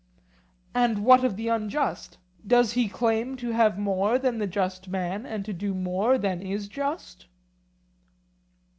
[0.73, 5.45] And what of the unjust—does he claim to have more than the just man and
[5.45, 7.27] to do more than is just?